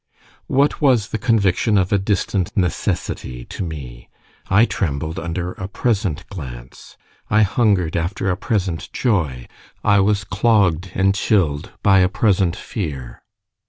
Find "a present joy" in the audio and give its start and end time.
8.31-9.45